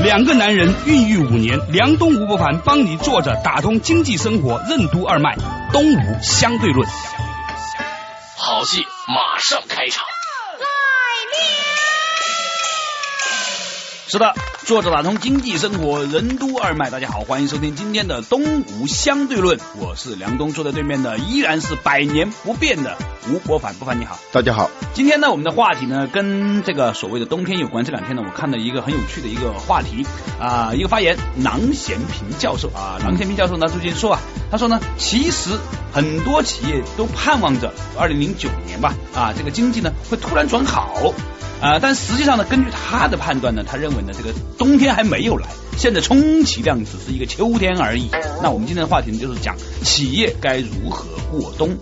[0.00, 5.36] 两个男人孕育五年，梁东吴伯凡帮你坐着打通经济生活任督二脉，
[5.72, 6.88] 东吴相对论。
[8.36, 10.04] 好戏马上开场。
[14.08, 14.34] 是的，
[14.64, 16.90] 坐着打通经济生活任督二脉。
[16.90, 22.96] 大家好，欢迎收听今天的东吴相对论，我是梁东，坐在对面的依然是百年不变的
[23.30, 23.74] 吴伯凡。
[23.74, 24.70] 伯凡你好，大家好。
[24.92, 27.84] 今天呢，我们的话题呢跟这个所谓的冬天有关。
[27.84, 30.06] 这两天呢，我看到一个很有趣的一个话题
[30.38, 35.50] 啊，一个发言，郎咸平教授啊，郎咸平教授呢最近说啊，他说呢，其实
[35.92, 41.14] 很多企业都盼望着二零零九年吧啊，这个经济呢会突然转好。
[41.62, 45.48] 啊，但实际上呢，根据他的判断呢，他认为呢，这个冬天还没有来，
[45.78, 48.10] 现在充其量只是一个秋天而已。
[48.42, 51.74] 那我们今天的话题呢，就是讲企业该如何过冬。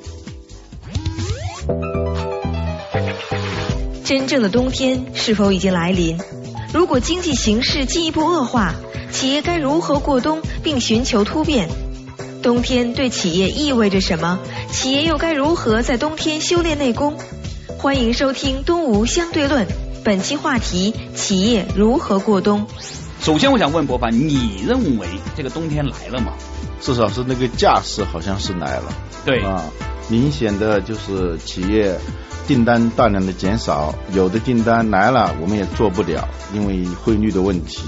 [4.04, 6.18] 真正的冬天是否已经来临？
[6.72, 8.74] 如果经济形势进一步恶化，
[9.10, 11.68] 企业该如何过冬并寻求突变？
[12.42, 14.38] 冬天对企业意味着什么？
[14.70, 17.14] 企业又该如何在冬天修炼内功？
[17.78, 19.66] 欢迎收听《东吴相对论》，
[20.04, 22.66] 本期话题：企业如何过冬。
[23.20, 26.32] 首先，我想问博凡，你认为这个冬天来了吗？
[26.80, 28.92] 至少是那个架势好像是来了。
[29.24, 29.64] 对啊，
[30.12, 31.98] 明显的就是企业
[32.46, 37.80] 订单大量的减少，有的订单来了我们也做不了，因为汇率的问题。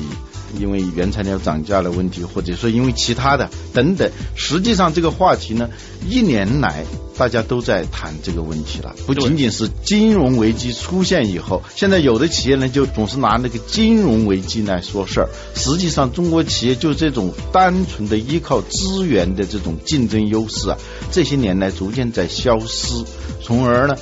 [0.59, 5.69] 因为原材料涨价的问题，或者说因为其他的等等，实际上这个话题呢，
[6.09, 6.85] 一年来
[7.17, 20.79] 大家都在谈这个问题了，不仅仅是金融危机出现以后，现在有的企业呢就总是拿那个金融危机来说事儿，实际上中国企业就这种单纯的依靠资源的这种竞争优势啊，
[21.11, 23.05] 这些年来逐渐在消失，
[23.43, 23.95] 从而呢。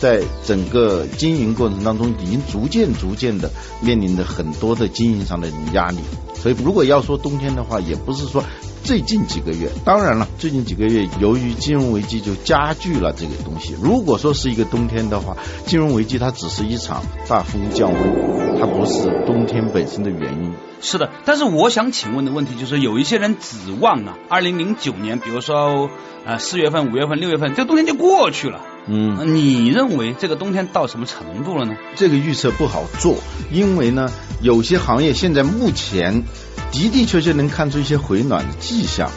[0.00, 3.50] 在整个经营过程当中，已经逐渐逐渐的
[3.82, 5.98] 面临着很多的经营上的压力。
[6.34, 8.42] 所以，如果要说冬天的话，也不是说
[8.82, 9.68] 最近几个月。
[9.84, 13.76] 当然了，最近几个月由于金融危机就加剧了这个东西。
[13.82, 20.54] 如果说是一个冬天的话，金融危机它只是一场大风降温，它不是冬天本身的原因。
[20.80, 25.90] 是的，但是我想请问的问题就是，有一些人指望啊，二零零九年，比如说
[26.24, 28.62] 啊四月份、五月份、六月份，这个冬天就过去了。
[28.86, 31.76] 嗯，你认为这个冬天到什么程度了呢？
[31.96, 33.18] 这个预测不好做，
[33.52, 34.10] 因为呢，
[34.40, 36.24] 有些行业现在目前
[36.72, 39.10] 的的确确能看出一些回暖的迹象，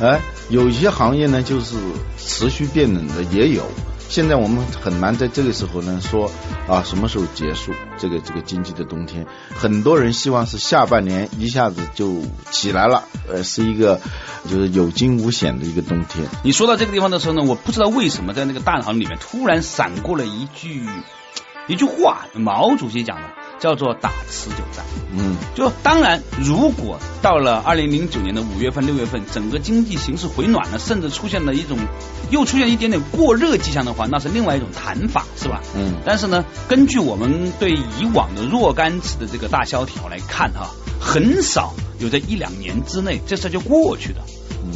[0.00, 1.76] 哎，有一些行业呢就是
[2.16, 3.64] 持续变冷的也有。
[4.08, 6.30] 现在我们很难在这个时候呢说
[6.66, 9.26] 啊什么时候结束这个这个经济的冬天？
[9.54, 14.00] 很多人希望是下半年一下子就起来了，呃，是一个
[14.44, 16.26] 就是有惊无险的一个冬天。
[16.42, 20.86] 你说到这个地方的时候呢，我不知道为什么在那个大脑里面突然闪过了一句
[21.66, 23.22] 一句话，毛主席讲的。
[23.60, 31.76] 叫做打持久战，嗯，就当然，如果到了二零零九年的五月份、六月份，整个经济形势回暖了，甚至出现了一种
[32.30, 35.60] 又出现一点点过热迹象的话，那是另外一种谈法，是吧？
[35.74, 35.94] 嗯。
[36.04, 40.70] 但是呢，根据我们对以往的若干次的这个大萧条来看，哈，
[41.00, 44.20] 很少有在一两年之内这事就过去的，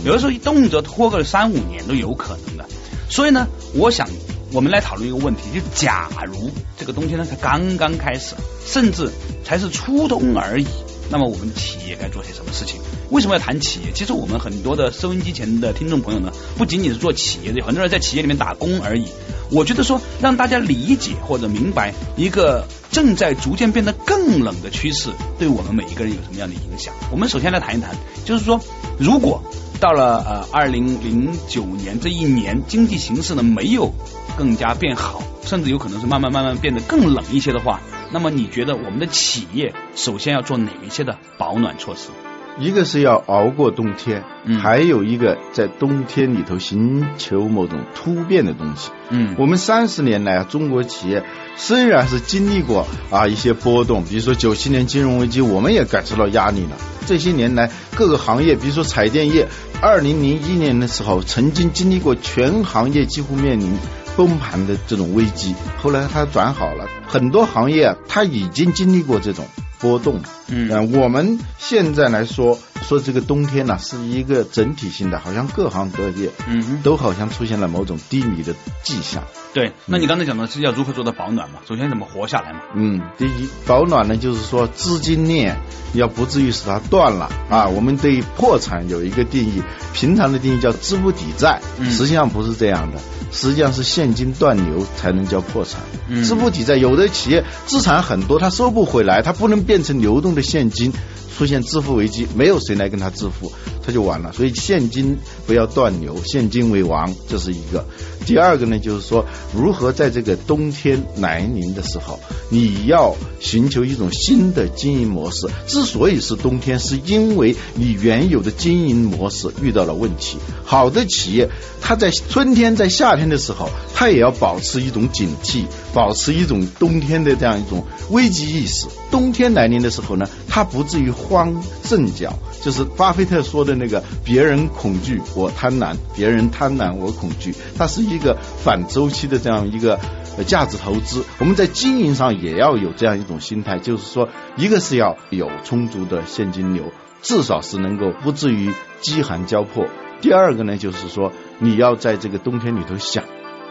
[0.05, 2.67] 有的时候一动辄拖个三五年都有可能的。
[3.09, 4.09] 所以呢，我想。
[4.55, 8.35] 我们来讨论一个问题，就假如这个冬天呢才刚刚开始，
[8.67, 9.11] 甚至
[9.45, 10.67] 才是初冬而已，
[11.11, 12.79] 那么我们企业该做些什么事情？
[13.11, 13.93] 为什么要谈企业？
[13.95, 19.07] 其实我们很多的收音机前的听众朋友呢，不仅仅是做企业的，很多人在企业里面打工而已。
[19.51, 26.93] 我觉得说让大家理解或者明白一个正在逐渐变得更冷的趋势，对我们每一个人有什么样的影响？
[27.11, 28.61] 我们首先来谈一谈，就是说
[28.99, 29.43] 如果。
[29.83, 33.93] 到了呃二零零九年这一年，经济形势呢没有
[34.37, 37.81] 更加变好，甚至有可能是慢慢慢慢变得更冷一些的话，
[38.11, 42.11] 那么你觉得我们的企业首先要做哪一些的保暖措施？
[42.59, 44.25] 一个是要熬过冬天，
[44.61, 48.91] 还有一个在冬天里头寻求某种突变的东西。
[49.09, 51.25] 嗯，我们三十年来啊，中国企业
[51.57, 56.77] 虽然是经历过啊一些波动，比如说九七年金融危机，我们也感受到压力了。
[57.07, 59.49] 这些年来，各个行业，比如说彩电业，
[59.81, 63.73] 二零零一年的时候曾经经历过全行业几乎面临
[64.17, 69.47] 崩盘的这种危机，后来它转好了，很多行业它已经经历过这种。
[69.79, 79.25] 波动，嗯，我们现在来说，说这个冬天呢是一个整体性的，好像各行各业，嗯，都好像出现了某种低迷的迹象。
[79.55, 81.61] 对，那你刚才讲的是要如何做到保暖嘛？
[81.69, 82.61] 首先怎么活下来嘛？
[82.75, 85.59] 嗯，第一保暖呢，就是说资金链
[85.95, 87.67] 要不至于使它断了啊。
[87.67, 89.63] 我们对破产有一个定义，
[89.93, 92.99] 平常的定义叫资不抵债，实际上不是这样的，
[93.31, 95.81] 实际上是现金断流才能叫破产。
[96.25, 100.93] 资不抵债，有的企业资产很多，它收不回来，它不能变成流动的现金。
[101.37, 103.53] 出现支付危机，没有谁来跟他支付，
[103.85, 104.33] 他就完了。
[104.33, 107.85] 所以现金不要断流，现金为王，这是一个。
[108.25, 109.25] 第二个呢，就是说
[109.55, 112.21] 如何在这个冬天来临的时候，
[112.51, 115.49] 你要寻求一种新的经营模式。
[115.67, 120.39] 之所以是冬天，是因为你原有的经营模式遇到了问题。
[120.65, 121.51] 好的企业，
[121.81, 128.87] 它在春天、在夏天的时候，它也要保持一种警惕，保持一种冬天的这样一种危机意识。
[129.11, 140.01] 冬天来临的时候呢，他不至于慌阵脚，就是巴菲特说的那个“别人恐惧我贪婪，别人贪婪我恐惧”，它是一个反周期的这样一个
[140.47, 141.25] 价值投资。
[141.39, 146.85] 我们在经营上也要有这样一种心态，就是说，一个是要有充足的现金流，
[147.21, 148.73] 至少是能够不至于
[149.03, 149.85] 饥寒交迫；
[150.23, 153.25] 第二个呢，就是说，你要在这个冬天里头想，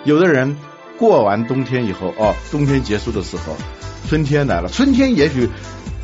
[0.04, 0.58] 有的人
[1.02, 3.58] 过完冬天以后，哦，冬天结束的时候，
[4.08, 5.50] 春天来了，春天也许。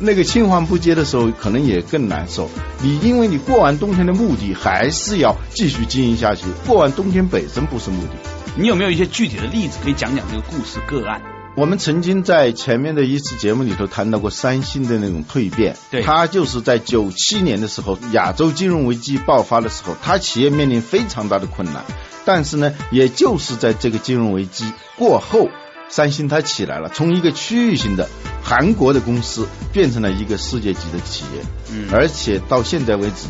[0.00, 2.48] 那个青黄不接的时候，可能也更难受。
[2.82, 8.10] 你因为你过完冬天的目的还是要继续经营下去，过完冬天本身不是目的。
[8.56, 11.37] 你有没有一些具体的例子可以讲讲这个故事个案？
[11.58, 21.84] 我们曾经在前面的一次节目里头谈到过三星的那种蜕变，对，它就是在九七年的时候，亚洲金融危机爆发的时候，它企业面临非常大的困难，
[22.24, 25.48] 但是呢，也就是在这个金融危机过后。
[25.90, 28.10] 三星它起来了，从一个区域性的
[28.48, 33.26] 韩国的公司变成了一个世界级的企业，嗯，而且到现在为止，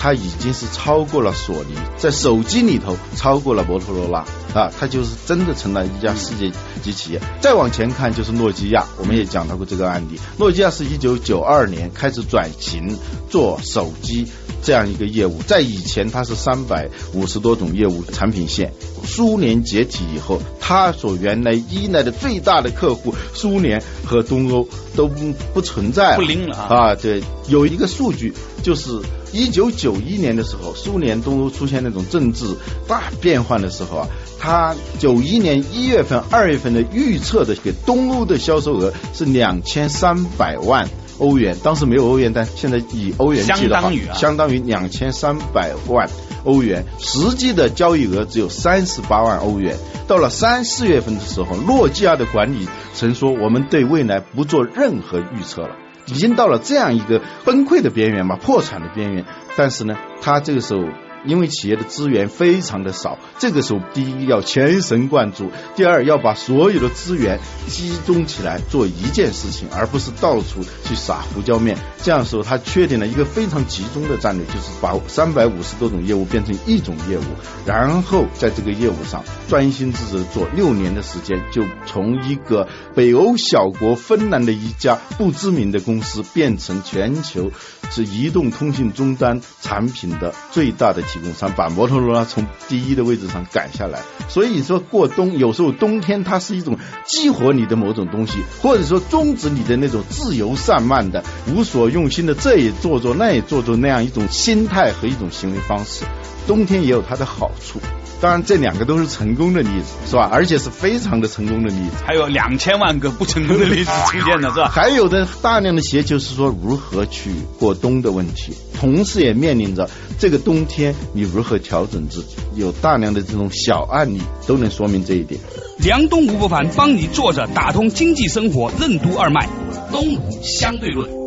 [0.00, 4.24] 它已经是超过了索尼，在手机里头超过了摩托罗拉
[4.54, 6.50] 啊，它就是真的成了一家世界
[6.82, 7.20] 级企业。
[7.42, 12.98] 再往前看就是诺基亚，我们也讲到过这个案例，诺基亚是一九九二年开始转型
[13.28, 14.26] 做手机。
[14.64, 18.72] 这样一个业务，在以前它是三百五十多种业务产品线。
[19.04, 24.61] 苏联解体以后，它所原来依赖的最大的客户苏联和东欧
[24.96, 26.94] 都不不存在了，不灵了啊！
[26.94, 28.32] 对，有一个数据
[28.62, 29.00] 就是
[29.32, 32.46] 一九九一年的时候，苏联东欧出现那种政治
[32.86, 40.88] 大变换的时候啊，他九一年一月份、二月份的预测的给东欧的销售额是两千三百万。
[41.18, 46.08] 欧元当时没有欧元，但现在以欧元计的话，相当于两千三百万
[46.44, 46.84] 欧元。
[46.98, 49.76] 实际的交易额只有三十八万欧元。
[50.06, 59.24] 到了三四月份的时候，诺基亚的管理层说：“我们对未来不做任何预测了，已经到了这样一个崩溃的边缘嘛，破产的边缘。”
[59.56, 60.82] 但是呢，他这个时候。
[61.24, 67.38] 因为企业的资源非常的少，这个时候第一要全神贯注，第二要把所有的资源
[67.68, 71.78] 集中起来做一件事情，而不是到处去撒胡椒面。
[72.02, 77.22] 这样时候他确定了一个非常集中的战略，就是把三百五十多种业务变成一种业务，
[77.64, 80.48] 然后在这个业务上专心致志做。
[80.56, 87.52] 六年的时间，就从一个北欧小国芬兰的一家不知名的公司，变成全球
[87.90, 91.02] 是移动通信终端产品的最大的。
[91.12, 106.04] 提供商把摩托罗拉从第一的位置上赶下来，所以你说过冬有时候冬天它是一种激活你的某种东西，或者说终止你的那种自由散漫的、无所用心的这也做做那也做做那样一种心态和一种行为方式。
[106.46, 107.78] 冬天也有它的好处。
[108.22, 110.30] 当然，这两个都是成功的例子，是吧？
[110.32, 112.04] 而且是非常的成功的例子。
[112.06, 114.68] 还有两千万个不成功的例子出现了，是吧？
[114.68, 122.36] 还有的大量的企业就是说如何去过冬的问题，同时也面临着这个冬天你如何调整自己。
[122.54, 125.40] 有大量的这种小案例都能说明这一点。
[125.78, 129.48] 梁东吴不凡帮你坐着打通经济生活任督二脉，
[129.90, 131.21] 东吴相对论。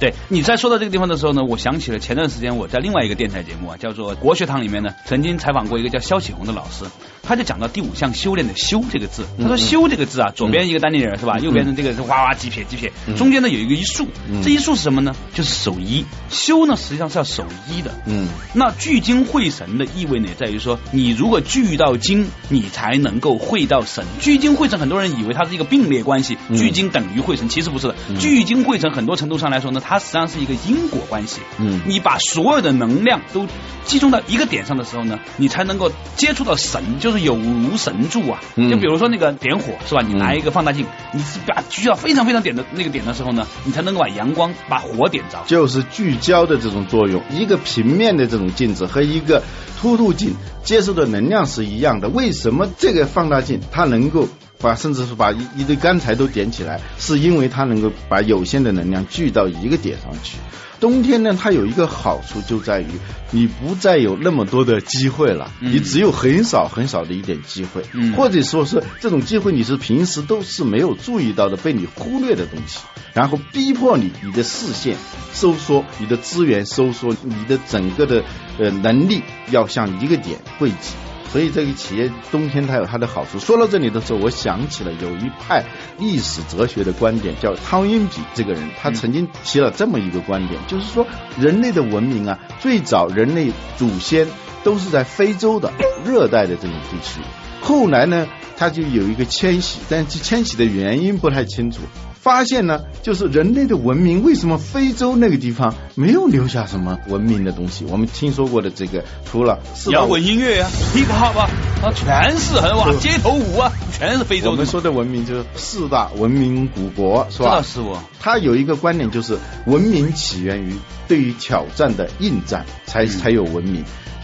[0.00, 6.86] 对你在说到这个地方的时候呢，我想起了前段时间我在另外一个电台节目啊，叫做国学堂里面呢，曾经采访过一个叫肖启红的老师，
[7.22, 14.08] 他就讲到第五项修炼的修这个字，他说修这个字啊，左边一个单立人是吧，右边的这个是哇哇几撇几撇，中间呢有一个一竖，
[14.42, 15.14] 这一竖是什么呢？
[15.34, 16.04] 就是守一。
[16.30, 17.92] 修呢实际上是要守一的。
[18.06, 18.28] 嗯。
[18.54, 24.04] 那聚精会神的意味呢，在于说你如果聚到精，你才能够会到神。
[24.20, 27.94] 聚精会神，很多人以为它是一个并列关系，聚精等于会神，其实不是的。
[28.18, 31.40] 聚精会神很多程度上来说呢，它它实际上是一个因果关系。
[31.58, 33.44] 嗯，你把所有的能量都
[33.84, 38.38] 集中到一个点上的时候呢，你才能够接触到神，就是有如神助啊。
[38.56, 40.02] 就比如说那个点火是吧？
[40.06, 45.42] 你拿一个放大镜，你是把聚焦非常非常点的那个点的时候呢，你才能够把阳光把火点着。
[45.44, 49.42] 就是聚焦的这种作用，一个平面的这种镜子和一个
[49.80, 52.08] 凸透镜接受的能量是一样的。
[52.08, 54.28] 为什么这个放大镜它能够？
[54.60, 60.36] 把甚至是把一一堆干柴都点起来，是因为它能够把有限的能量聚到一个点上去。
[60.78, 62.86] 冬天呢，它有一个好处就在于
[63.32, 67.82] 你不再有那么多的机会了，你只有很少很少的一点机会，
[68.16, 72.78] 或者说是这种机会你是平时都是没有注意到的，被你忽略的东西，
[73.12, 74.96] 然后逼迫你你的视线
[75.34, 78.24] 收缩，你的资源收缩，你的整个的
[78.58, 80.94] 呃能力要向一个点汇集。
[81.32, 83.38] 所以这个企业冬天它有它的好处。
[83.38, 85.64] 说到这里的时候，我想起了有一派
[85.98, 91.06] 历史哲学的观点，叫汤因比这个人，他曾经提了这么一个观点，就是说
[91.38, 94.26] 人类的文明啊，最早人类祖先
[94.64, 95.72] 都是在非洲的
[96.04, 97.20] 热带的这种地区，
[97.60, 101.80] 后来呢，他就有一个迁徙，但是迁徙的原因不太清楚。
[102.20, 107.86] 发现呢，就是人类的文明为什么非洲那个地方没有留下什么文明的东西？
[107.86, 109.58] 我们听说过的这个，除了
[109.90, 111.50] 摇滚音乐啊，hip hop 啊，
[111.82, 114.50] 啊全是很哇，街头舞啊，全是非洲。
[114.50, 117.62] 我们说的文明就是四大文明古国，是吧？
[117.62, 117.98] 是我。
[118.20, 120.74] 他有一个观点，就是文明起源于
[121.08, 123.82] 对于挑战的应战，才才有文明。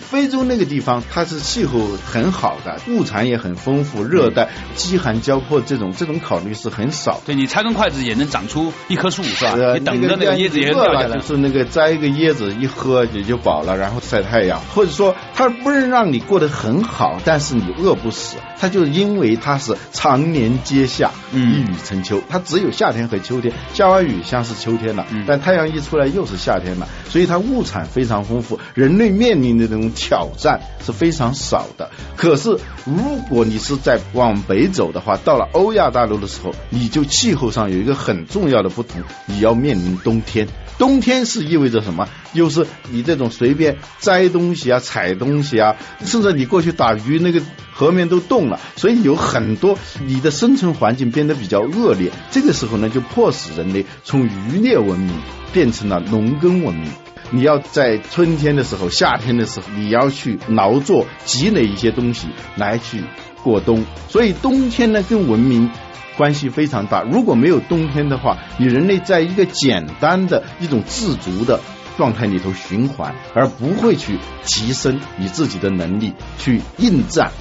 [0.09, 7.21] 非洲那个地方，它是气候很好的，物产也很丰富，热带饥寒交迫这种这种考虑是很少。
[7.27, 9.75] 对你插根筷子也能长出一棵树，是吧？
[9.75, 11.17] 你等着那个椰子也掉下来。
[11.17, 18.37] 就是那个摘一个椰子一喝也就饱了，然后晒太阳，或者说它不能让你过得很好，但是你饿不死。
[18.59, 28.59] 它就是因为它是常年接夏，一雨成秋，它只有夏天和秋天，下完雨像是秋天了，但太阳一出来又是夏天了，所以它物产非常丰富。
[28.73, 29.91] 人类面临的这种。
[29.97, 40.47] 挑战是非常少的，可是如果你是在往北走的话，到了欧亚大陆的时候，你就气候上有一个很重要的不同，你要面临冬天。
[40.79, 42.07] 冬天是意味着什么？
[42.35, 45.75] 就是你这种随便摘东西啊、采东西啊，
[46.05, 47.41] 甚至你过去打鱼，那个
[47.73, 52.13] 河面都冻了，所以有很多你的生存环境变得比较恶劣。
[52.31, 55.19] 这个时候呢，就迫使人类从渔猎文明
[55.51, 56.93] 变成了农耕文明。
[57.31, 63.03] 你要在春天的时候、夏天的时候，你要去劳作积累一些东西来去
[63.43, 63.85] 过冬。
[64.09, 65.71] 所以冬天呢，跟文明
[66.17, 67.03] 关系非常大。
[67.03, 71.61] 如果没有冬天的话，你人类在一个简单的一种自足的
[71.97, 77.33] 状态里头循环，而不会去提升你自己的能力去应战。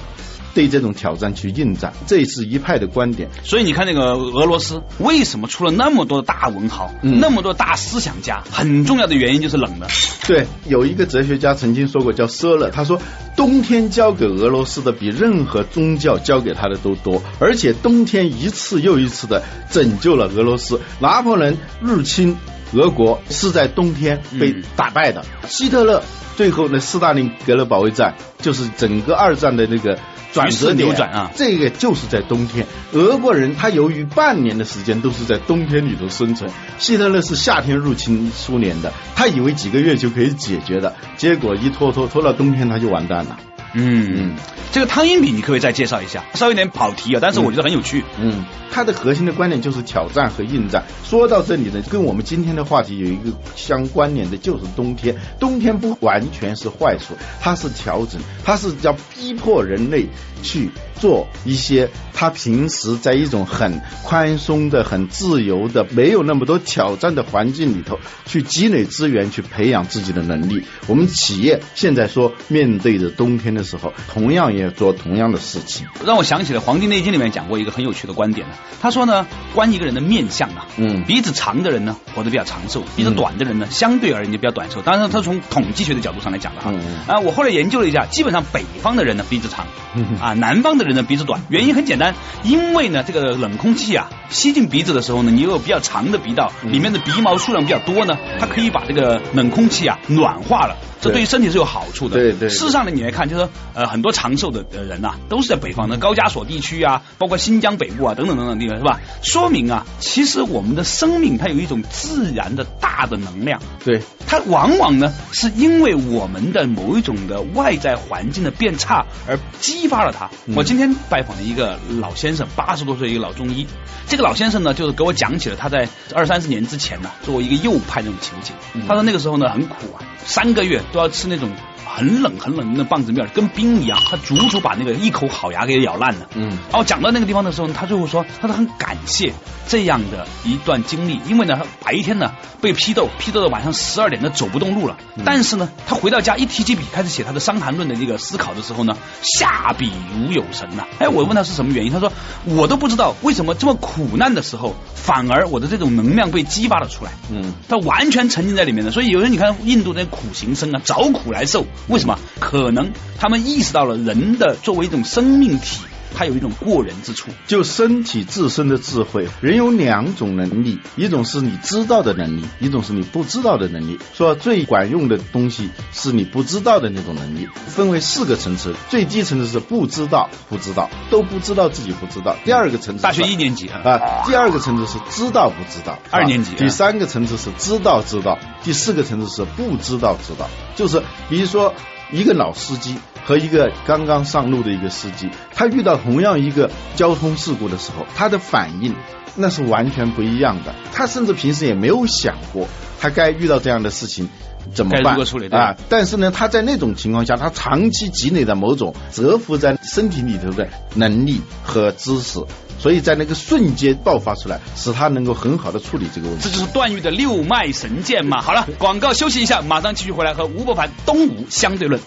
[0.56, 3.28] 对这种挑战去应战，这是一派的观点。
[3.44, 8.42] 所以你看，那个俄罗斯为什么出了那么多的大文豪，那么多大思想家？
[8.50, 9.86] 很重要的原因就是冷了。
[10.26, 12.98] 对，有一个哲学家曾经说过，叫舍勒，他说
[13.36, 20.80] 冬天交给俄罗斯的比任何宗教交给他的都多，而且冬天一次又一次的拯救了俄罗斯。
[21.00, 22.34] 拿破仑入侵
[22.72, 26.02] 俄国是在冬天被打败的，希特勒
[26.36, 29.98] 最后呢斯大林格勒保卫战就是整个二战的那个。
[30.32, 31.30] 转折扭转啊！
[31.34, 43.38] 这个就是在冬天，俄国人他由于半年的时间都是在冬天里头生存，希特勒是夏天入侵苏联的，他以为几个月就可以解决的，结果一拖拖拖到冬天他就完蛋了。
[43.78, 44.34] 嗯，
[44.72, 46.24] 这个汤因比你可不可以再介绍一下？
[46.32, 48.02] 稍微有点跑题啊，但是我觉得很有趣。
[48.18, 50.84] 嗯，它的核心的观点就是挑战和应战。
[51.04, 55.14] 说到这里呢，跟我们今天的话题有一个相关联的，就是冬天。
[55.38, 60.06] 冬天不完全是坏处，它是调整，它是要逼迫人类
[60.42, 70.62] 去做一些他平时在一种很宽松的、很自由的、没有那么多挑战的环境里头去积累资源，去培养自己的能力。
[70.86, 73.66] 我们企业现在说面对着冬天的。
[73.66, 78.54] 时候，同样也做同样的事情，让我想起了《黄帝内经》里面讲过一个很有趣的观点呢。
[78.80, 79.26] 他说呢，
[79.56, 84.82] 观一个人的面相啊，嗯，鼻子长的人呢活得比较长寿，鼻子短的人呢相对而言就比较短寿。
[84.82, 86.72] 当然，他从统计学的角度上来讲的哈。
[87.08, 89.66] 啊，我后来研究了一下，基本上北方的人呢鼻子长，
[90.20, 91.40] 啊，南方的人的鼻子短。
[91.48, 100.76] 原因很简单，因为呢这个冷空气啊吸进鼻子的时候呢，你有比较长的鼻道，里面的鼻毛数量比较多呢，它可以把这个冷空气啊暖化了。
[100.98, 102.16] 这对于身体是有好处的。
[102.16, 102.48] 对对。
[102.48, 109.00] 事实上呢，你来看，就是说，呃，很多长寿的人呐，都是在北方的高加索地区啊，包括新疆北部啊等等等等地方，是吧？
[109.22, 113.60] 说明啊，其实我们的生命它有一种自然的大的能量。
[113.84, 114.00] 对。
[114.26, 120.28] 它往往呢，是因为我们的某一种的外在环境的变差而激激发了他。
[120.56, 123.64] 我今天拜访了一个老先生，八十多岁一个老中医。
[124.08, 128.52] 这个老先生呢，就是给我讲起了他在二三十年之前呢，作为一个右派那种情景。
[128.88, 131.48] 他说那个时候呢很苦啊，三个月都要吃那种。
[131.86, 136.28] 很冷很冷的棒子面，跟冰一样，他足足把那个一口好牙给咬烂了。
[136.34, 139.32] 嗯，然后讲到那个地方的时候，他最后说，他说很感谢
[139.68, 144.96] 这样的一段经历，因为呢，白天呢被批斗，批斗到晚上十二点他走不动路了。
[145.24, 150.84] 但是呢，他回到家一提起笔，开始写他的《伤寒论》的那个思考的时候呢，下笔如有神呐。
[150.98, 152.12] 哎，我问他是什么原因，他说
[152.44, 157.12] 我都不知道为什么这么苦难的时候，反而我的这种能量被激发了出来。
[157.30, 158.90] 嗯，他完全沉浸在里面的。
[158.90, 161.64] 所以有人你看印度那苦行僧啊，找苦来受。
[161.88, 162.18] 为什么？
[162.40, 165.80] 可能他们意识到了人的作为一种生命体。
[166.18, 169.28] 它有一种过人之处，就身体自身的智慧。
[169.42, 173.98] 人有两种能力，一种是你知道的能力，一种是你不知道的能力。
[174.14, 178.74] 说最管用的东西是你不知道的那种能力，分为四个层次。
[178.88, 182.34] 最低层次是不知道，不知道都不知道自己不知道。
[182.46, 184.24] 第二个层次，大学一年级啊。
[184.24, 186.54] 第二个层次是知道不知道，二年级。
[186.54, 190.48] 第三个层次是知道知道，第四个层次是不知道知道。
[190.76, 191.74] 就是比如说
[192.10, 192.96] 一个老司机。
[193.26, 198.94] 和一个刚刚上路的一个司机，他遇到同样一个交通事故的时候，他的反应
[199.34, 200.72] 那是完全不一样的。
[200.92, 202.68] 他甚至平时也没有想过，
[203.00, 204.28] 他该遇到这样的事情
[204.72, 205.18] 怎么办
[205.50, 205.76] 啊？
[205.88, 212.38] 但是呢，他在那种情况下，他长期积累的某种蛰伏在身体里头的能力和知识。
[212.78, 216.44] 所以在那个瞬间爆发出来，使他能够很好的处理这个问题。
[216.44, 218.40] 这就是段誉的六脉神剑嘛。
[218.40, 222.00] 好了，广告休息一下，马上继续回来和吴伯凡东吴相对论。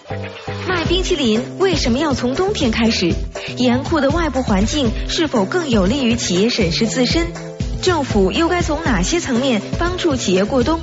[0.68, 3.12] 卖冰淇淋为什么要从冬天开始？
[3.56, 7.26] 严酷的外部环境是否更有利于企业审视自身？
[7.82, 10.80] 政府又该从哪些层面帮助企业过冬？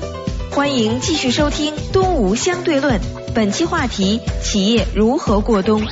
[0.52, 3.00] 欢迎继续收听东吴相对论，
[3.36, 5.84] 本期话题：企业如何过冬？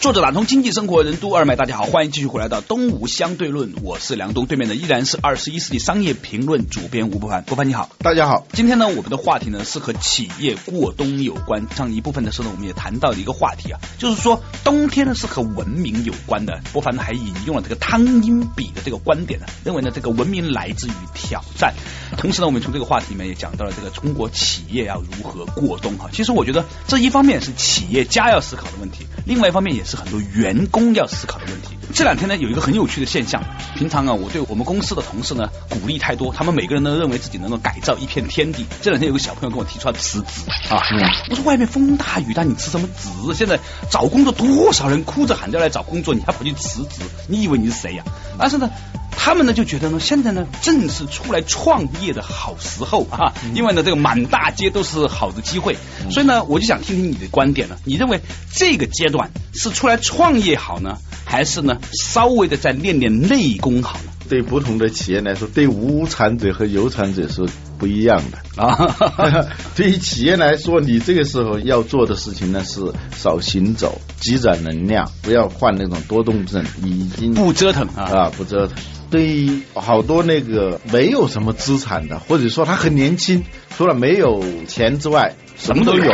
[0.00, 21.74] 作者打通经济生活任督二脉，大家好，欢迎继续回来到东吴相对论，我是梁东，对面的依然是二十一世纪商业评论主编吴伯凡，伯凡你好，大家好，今天呢，我们的话题呢是和企业过冬有关，上一部分的时候呢，我们也谈到了一个话题啊，就是说冬天呢是和文明有关的，伯凡呢还引用了这个汤因比的这个观点呢， 认为呢这个文明来自于挑战，
[22.16, 29.89] 同时呢，我们从这个话题里面也讲到了这个中国企业要如何过冬哈，其实我觉得这一方面是企业家要思考的问题，另外一方面也是。
[29.90, 31.76] 是很多员工要思考的问题。
[31.92, 33.42] 这两天呢，有一个很有趣的现象。
[33.74, 38.64] 平常啊，我对我们公司的同事呢鼓励太多，他们每个人都认为自己能够改造一片天地。
[38.80, 40.80] 这两天有个小朋友跟我提出来辞职啊，
[41.28, 43.34] 我说外面风大雨大，你辞什么职？
[43.34, 43.58] 现在
[43.90, 47.02] 找工作多少人哭着喊着来找工作，你还跑去辞职？
[47.26, 48.04] 你以为你是谁呀？
[48.38, 48.70] 但是呢。
[49.10, 55.76] 他们呢就觉得呢，现在呢正是出来创业的好时候啊，因为呢这个满大街都是好的机会，
[56.10, 57.78] 所以呢我就想听听你的观点了。
[57.84, 58.20] 你认为
[58.52, 64.12] 这个阶段是出来创业好呢，还是呢稍微的再练练内功好呢？
[64.28, 67.44] 对不同的企业来说，对无产者和有产者是
[67.78, 68.96] 不一样的啊。
[69.74, 78.76] 对于企业来说，你这个时候要做的事情呢是少行走，积攒能量，不要患那种多动症，已经不折腾啊，不折腾。
[79.10, 83.44] 对于好多那个没有什么资产的，或者说他很年轻，
[83.76, 86.12] 除了没有钱之外，什么都有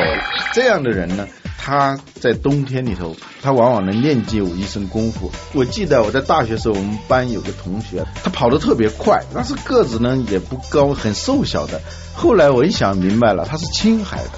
[0.55, 1.29] 这样的人呢，
[1.59, 5.31] 他在冬天里头，他往往能练就一身功夫。
[5.53, 11.81] 我记得我在大学时候，我们班有个同学，他跑得特别快，但是个子呢也不高，很瘦小的。
[12.15, 14.31] 后来我一想明白了，他是青海的。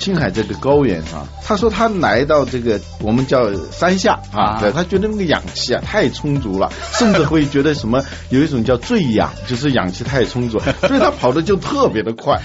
[0.00, 10.58] 青海这个高原啊，他说他来到这个我们叫山下啊，对他觉得那个氧气啊太充足了， 甚至会觉得什么有一种叫醉氧，就是氧气太充足，
[10.88, 12.40] 所以他跑的就特别的快。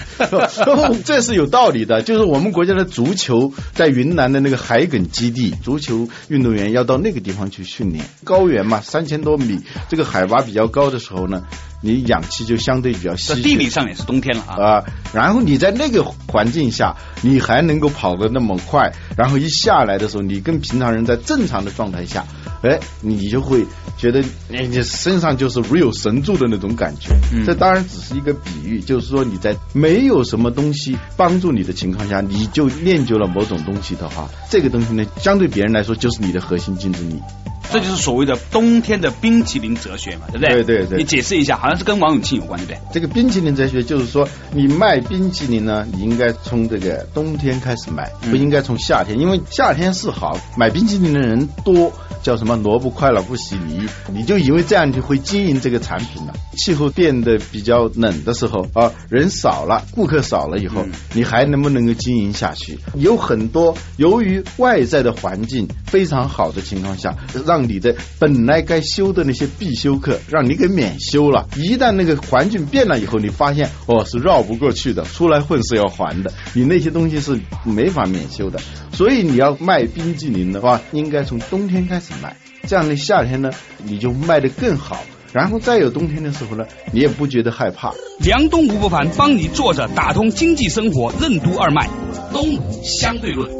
[1.04, 11.42] 这是有道理的，就是我们国家的足球在云南的那个海埂基地，足球运动员要到那个地方去训练，高原嘛，三千多米，这个海拔比较高的时候呢。
[11.80, 14.62] 你氧气就相对比较稀，地理上也是冬天了啊。
[14.62, 22.24] 啊，然后你在那个环境下，你还能够跑得那么快，然后一下来的时候，你跟平常人在正常的状态下，
[22.66, 23.64] 哎，你就会
[23.96, 27.10] 觉得你你身上就是如有神助的那种感觉。
[27.44, 37.20] 这当然只是一个比喻，就是说你在没有什么东西帮助你的情况下，你就练就了某种东西的话，这个东西呢，相对别人来说就是你的核心竞争力。
[37.68, 40.62] 这就是所谓的冬天的冰淇淋哲学嘛，对不对？
[40.62, 40.98] 对对对。
[40.98, 42.78] 你解释一下，好像是跟王永庆有关，对不对？
[42.92, 51.92] 这个冰淇淋哲学就是说，你卖冰淇淋呢，你应该从这个冬天开始卖，不应该从夏天，因为夏天是好买冰淇淋的人多。
[52.26, 56.34] 叫什么萝卜快了不洗泥，你就以为这样就会经营这个产品了。
[56.56, 60.84] 气候变得比较冷的时候啊，人少了，顾客少了以后，
[61.14, 62.80] 你还能不能够经营下去？
[62.96, 67.14] 有很多由于外在的环境非常好的情况下，
[67.46, 71.46] 让你的本来该修的那些必修课，让你给免修了。
[71.54, 78.58] 一旦那个环境变了以后，你发现哦是绕不过去的，出来混是要还的，你那些东西是没法免修的。
[78.92, 83.50] 所以你要卖冰激凌的话，应该从冬天开始卖，这样的夏天呢，
[83.84, 84.98] 你就卖得更好。
[85.32, 87.92] 然后再有冬天的时候呢，你也不觉得害怕。
[88.20, 91.90] 梁东吴不凡帮你坐着打通经济生活任督二脉，
[92.32, 93.50] 东相对论。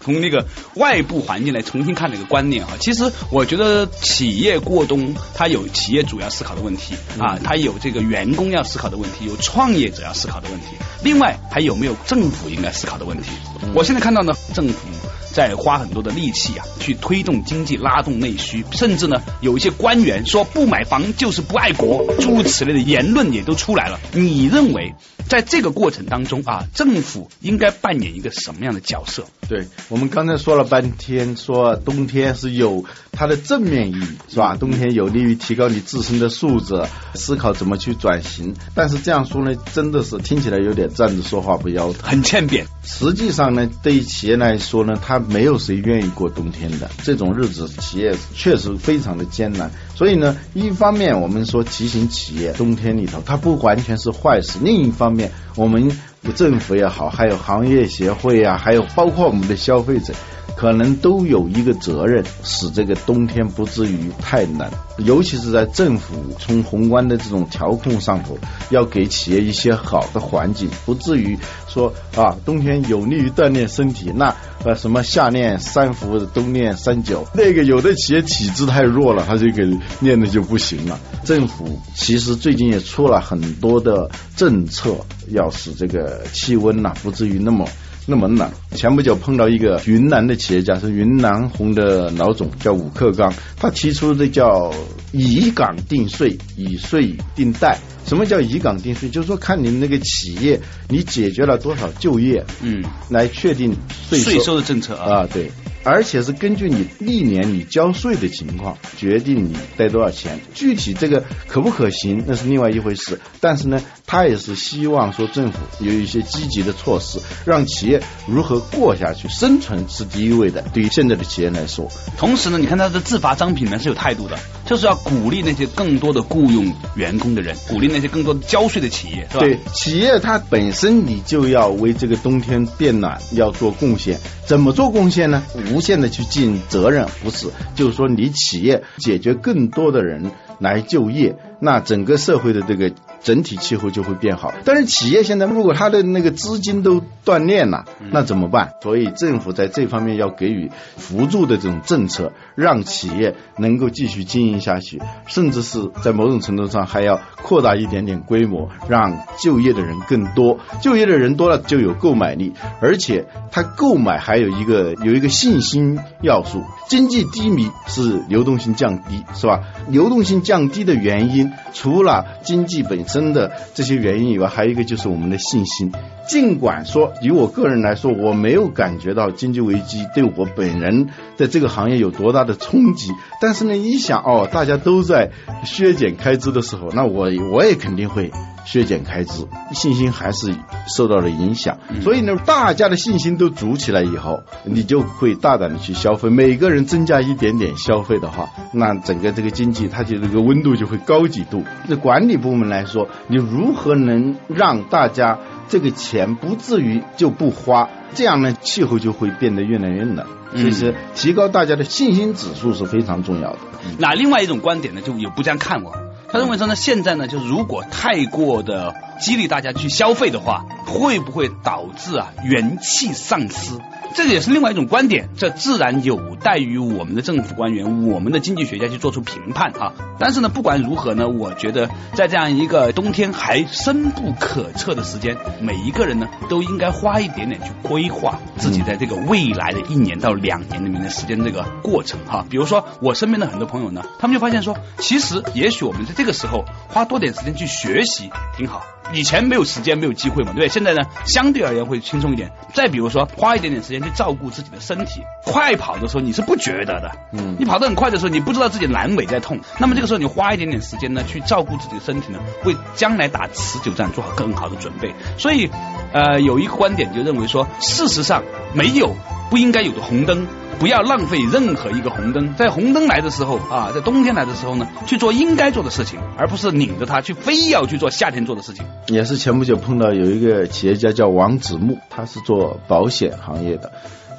[0.00, 0.46] 从那个
[0.76, 10.66] 外部环境来重新看这个观念啊，其实我觉得企业过冬，它有企业主要思考的问题啊，它有这个员工要思考的问题，有创业者要思考的问题，
[11.02, 13.30] 另外还有没有政府应该思考的问题？
[13.74, 14.88] 我现在看到呢，政府。
[15.32, 24.00] 在花很多的力气啊，去推动经济、拉动内需，甚至呢，有一些官员说不买房就是不爱国，诸如此类的言论也都出来了。
[24.12, 24.94] 你认为
[25.28, 29.24] 在这个过程当中啊，政府应该扮演一个什么样的角色？
[29.48, 34.56] 对我们刚才说了半天，说冬天是有它的正面意义，是吧？
[34.56, 36.82] 冬天有利于提高你自身的素质，
[37.14, 38.54] 思考怎么去转型。
[38.74, 42.66] 但是这样说呢，真的是听起来有点站着说话不腰疼，很欠扁。
[42.84, 49.70] 实际上呢，对于企业来说呢，它没有谁愿意过冬天的这种日子，企业确实非常的艰难。
[49.96, 55.90] 所以呢，一方面我们说提醒企业，冬天里头它不完全是坏事；另一方面，我们
[56.34, 60.12] 政府也好，还有行业协会啊，还有包括我们的消费者。
[60.56, 68.38] 可能都有一个责任，使这个冬天不至于太冷，尤其是在政府从宏观的这种调控上头，
[68.70, 71.38] 要给企业一些好的环境，不至于
[71.68, 79.62] 说啊，冬天有利于锻炼身体，那呃什么夏练三伏，冬练三九， 那个有的企业体质太弱了，他就给
[80.00, 80.98] 练的就不行了。
[81.22, 84.96] 政府其实最近也出了很多的政策，
[85.28, 87.68] 要使这个气温呐不至于那么。
[88.08, 94.72] 那么冷，前不久碰到一个云南的企业家，是云南红的老总，叫武克刚，他提出的叫
[95.12, 97.78] 以岗定税，以税定贷。
[98.04, 99.08] 什么叫以岗定税？
[99.08, 103.74] 就是说看你们那个企业，你解决了多少就业，嗯，来确定
[104.08, 105.50] 税收的政策啊，对。
[105.82, 113.20] 而且是根据你历年你交税的情况决定你贷多少钱，具体这个可不可行那是另外一回事。
[113.40, 120.62] 但是呢，他也是希望说政府有一些积极的措施，让企业如何过下去，生存是第一位的。
[120.72, 129.40] 对于现在的企业来说，同时呢，你看他的自罚商品呢是有态度的，就是要鼓励那些更多的雇佣员工的人，鼓励那些更多的交税的企业，是吧？
[129.40, 135.42] 对，企业它本身你就要为这个冬天变暖要做贡献，怎么做贡献呢？
[135.72, 142.92] 无限的去尽责任，不是，就是说你企业解决更多的人来就业，那整个社会的这个。
[143.26, 148.74] 整体气候就会变好，但是企业现在如果他的那个资金都断裂了，那怎么办？
[148.80, 160.60] 所以政府在这方面要给予辅助的这种政策，让企业能够继续经营下去，甚至是在某种程度上还要扩大一点点规模，让就业的人更多。
[160.80, 166.62] 就业的人多了就有购买力，而且他购买还有一个有一个信心要素。
[166.88, 169.64] 经济低迷是流动性降低，是吧？
[169.88, 175.90] 流动性降低的原因，除了经济本身真的这些原因以外，还有一个就是我们的信心。
[176.28, 185.30] 尽管说，以我个人来说，我没有感觉到经济危机对我本人在这个行业有多大的冲击，但是呢，一想哦，大家都在
[185.64, 188.30] 削减开支的时候，那我我也肯定会。
[188.66, 190.54] 削减开支，信心还是
[190.94, 191.78] 受到了影响。
[192.02, 196.28] 所以呢，大家的信心都足起来以后，你就会大胆的去消费。
[196.28, 201.62] 每个人增加一点点消费的话，那整个这个经济它就这个温度就会高几度。
[201.86, 207.88] 那管理部门来说，你如何能让大家这个钱不至于就不花？
[208.14, 210.26] 这样呢，气候就会变得越来越冷。
[210.54, 213.58] 其实提高大家的信心指数是非常重要的。
[213.98, 215.92] 那另外一种观点呢，就有不这样看我。
[216.28, 223.78] 他认为说呢，现在呢，就如果太过的激励大家去消费的话，会不会导致啊元气丧失？
[224.14, 229.92] 这个也是另外一种观点，这自然有待于我们的政府官员、我们的经济学家去做出评判啊。
[230.18, 242.46] 但是呢，不管如何呢，我觉得在这样一个冬天还深不可测的时间，每一个人呢都应该花一点点去规划自己在这个未来的一年到两年里面的时间这个过程哈。
[242.48, 248.82] 比如说我身边的很多朋友呢，他们就发现说，其实也许我们在这个时候花多点时间去学习挺好。
[249.12, 250.68] 以前没有时间，没有机会嘛，对不对？
[250.68, 252.50] 现在呢，相对而言会轻松一点。
[252.74, 255.22] 再比如说，花一点点时间去照顾自己的身体。
[255.44, 259.60] 快跑的时候你是不觉得的，嗯，你跑得很快的时候，你不知道自己阑尾在痛。
[259.78, 265.14] 那么这个时候你花一点点时间呢，去照顾自己的身体呢，为将来打持久战做好更好的准备。
[265.38, 265.70] 所以，
[266.16, 269.14] 呃，有一个观点就认为说，事实上没有
[269.50, 270.46] 不应该有的红灯。
[270.78, 278.84] 不要浪费任何一个红灯，在红灯来的时候啊，在冬天来的时候呢，去做应该做的事情，而不是拧着它去非要去做夏天做的事情。
[279.08, 283.90] 也是前不久碰到有一个企业家叫王子木，他是做保险行业的，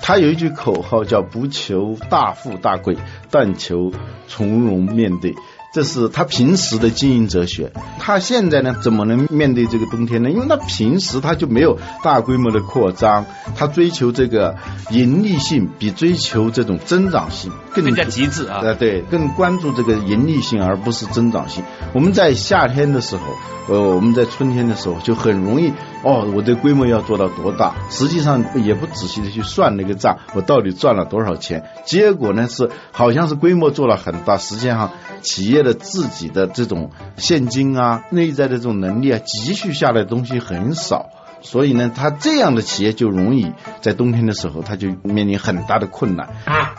[0.01, 2.97] 他有一句口号叫“不求大富大贵，
[3.31, 3.91] 但求
[4.27, 5.35] 从容面对”。
[5.77, 7.71] 这是他平时的经营哲学。
[7.99, 10.31] 他现在呢，怎么能面对这个冬天呢？
[10.31, 14.55] 因为他平时他就没有大规模的扩张，他追求这个
[14.89, 18.61] 盈利性比追求这种增长性更加极致啊！
[18.63, 21.63] 呃，对，更关注这个盈利性而不是增长性。
[21.93, 23.21] 我们在夏天的时候，
[23.67, 25.71] 呃，我们在春天的时候就很容易
[26.03, 27.75] 哦，我的规模要做到多大？
[27.91, 31.69] 实际上也不仔细的去算那个账，我到底赚了多少钱？
[31.85, 34.89] 结果呢是好像是规模做了很大，实际上
[35.21, 35.66] 企业。
[35.67, 41.09] 的自己的这种现金啊，内在的这种能力啊，积蓄下来的东西很少。
[41.41, 46.29] 所以呢，他这样的企业就容易在冬天的时候，他就面临很大的困难。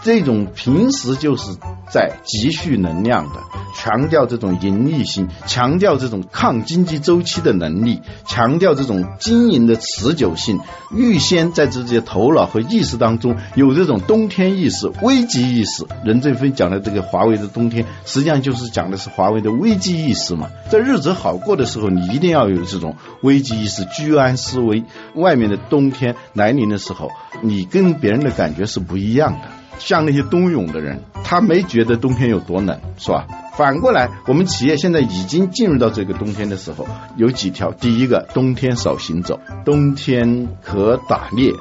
[0.03, 1.57] 这种平时就是
[1.91, 3.41] 在积蓄能量的，
[3.77, 10.61] 强调这种盈利性，强调这种抗经济周期的能力，强调这种经营的持久性，
[10.93, 15.87] 预先在自己的头脑和意识当中有这种冬天意识、危机意识。
[16.05, 20.49] 任正非讲的这个华为的冬天，实际上就是讲的是华为的危机意识嘛。
[20.71, 24.48] 在日子好过的时候，你一定要有这种危机意识，居安思。
[24.49, 24.85] 思维，
[25.15, 27.11] 外面的冬天来临的时候，
[27.43, 29.41] 你跟别人的感觉是不一样的。
[29.79, 33.27] 像那些冬泳的人，他没觉得冬天有多冷，是吧？
[33.57, 41.53] 反过来，我们企业现在已经进入到这个冬天的时候，有几条：第一个，冬天少行走，冬天可打猎。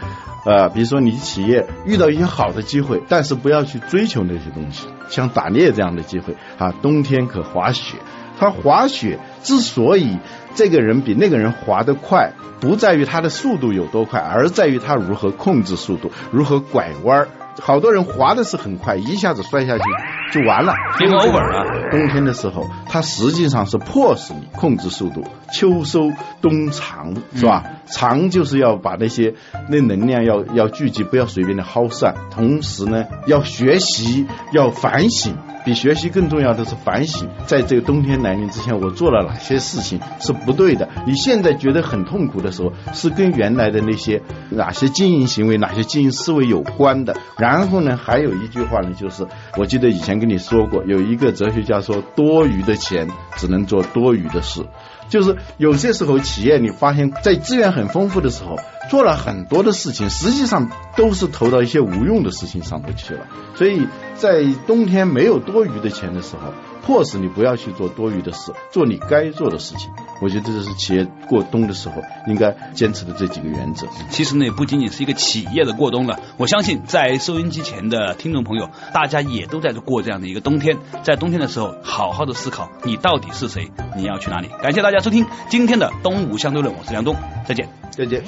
[0.45, 7.97] 呃，比如说你企业遇到一些好的机会，但是不要去追求那些东西，像打猎这样的机会啊，冬天可滑雪。
[8.39, 10.17] 他滑雪之所以
[10.55, 17.27] 这个人比那个人滑得快，不在于他的速度有多快，而在于他如何控制速度，如何拐弯儿。
[17.59, 19.83] 好多人滑的是很快，一下子摔下去
[20.31, 20.73] 就完了。
[20.99, 21.89] Game over 啊！
[21.89, 25.23] 冬天的时候，它实际上是迫使你控制速度。
[25.51, 27.63] 秋收冬藏是吧？
[27.87, 29.33] 藏就是要把那些
[29.69, 32.13] 那能量要要聚集，不要随便的耗散。
[32.29, 35.35] 同时呢，要学习，要反省。
[35.67, 40.87] 比学习更重要的是反省，在这个冬天来临之前，我做了哪些事情是不对的？
[41.05, 47.17] 你现在觉得很痛苦的时候，是跟原来的那些哪些经营行为、哪些经营思维有关的。
[47.37, 49.27] 然后呢，还有一句话呢，就是
[49.57, 54.65] 我记得以前跟你说过，有一个哲学家说，多余的钱只能做多余的事。
[55.09, 58.57] 就是有些时候，企业你发现，在资源很丰富的时候，
[58.89, 63.25] 做了很多的事情，实际上都是投到一些无用的事情上头去了。
[63.55, 66.53] 所以在冬天没有多余的钱的时候。
[66.87, 69.91] 迫使你不要去做多余的事，做你该做的事情。
[70.19, 73.87] 我觉得这是企业过冬的时候应该坚持的这几个原则。
[74.09, 76.19] 其实呢，也不仅仅是一个企业的过冬了。
[76.37, 80.77] 我相信在收音机前的听众朋友，大家也都在过这样的一个冬天。
[81.03, 84.49] 在冬天的时候，好好的思考你到底是谁，你要去哪里。
[84.61, 88.23] 感谢大家收听今天的东吴相对论，我是梁东，再见，再见。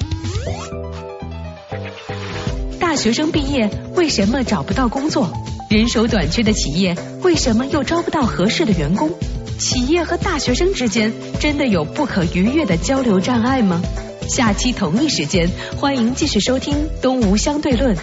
[2.78, 5.28] 大学生毕业为什么找不到工作？
[5.68, 9.10] 人手短缺的企业为什么又招不到合适的员工？
[9.60, 13.82] 企业和大学生之间真的有不可逾越的交流障碍吗？
[14.26, 17.94] 下期同一时间，欢迎继续收听《东吴相对论》，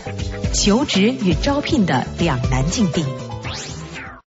[0.54, 3.04] 求职与招聘的两难境地。